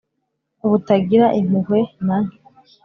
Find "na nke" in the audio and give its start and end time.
2.05-2.37